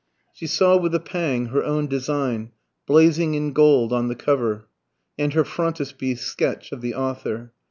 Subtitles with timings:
[0.33, 2.53] She saw with a pang her own design
[2.87, 4.67] blazing in gold on the cover,
[5.15, 7.53] and her frontispiece sketch of the author.